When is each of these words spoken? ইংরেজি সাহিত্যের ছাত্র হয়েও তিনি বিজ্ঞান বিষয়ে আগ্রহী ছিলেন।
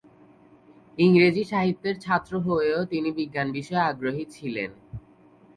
ইংরেজি 0.97 1.43
সাহিত্যের 1.43 1.95
ছাত্র 1.99 2.33
হয়েও 2.39 2.79
তিনি 2.85 3.09
বিজ্ঞান 3.11 3.47
বিষয়ে 3.51 3.87
আগ্রহী 3.89 4.23
ছিলেন। 4.29 4.71